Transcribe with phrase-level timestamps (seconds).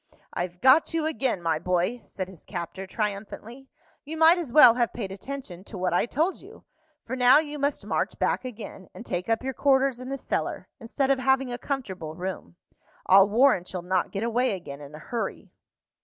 [0.33, 3.67] "I've got you again, my boy!" said his captor, triumphantly.
[4.03, 6.63] "You might as well have paid attention to what I told you,
[7.05, 10.67] for now you must march back again, and take up your quarters in the cellar,
[10.79, 12.55] instead of having a comfortable room.
[13.05, 15.51] I'll warrant you'll not get away again in a hurry."